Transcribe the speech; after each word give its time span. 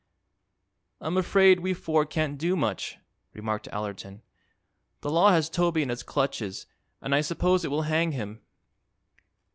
"I'm 0.99 1.15
afraid 1.15 1.59
we 1.59 1.75
four 1.75 2.07
can't 2.07 2.35
do 2.35 2.55
much," 2.55 2.97
remarked 3.33 3.67
Allerton. 3.71 4.23
"The 5.01 5.11
law 5.11 5.29
has 5.29 5.47
Toby 5.47 5.83
in 5.83 5.91
its 5.91 6.01
clutches 6.01 6.65
and 7.03 7.13
I 7.13 7.21
suppose 7.21 7.63
it 7.63 7.69
will 7.69 7.83
hang 7.83 8.11
him." 8.13 8.41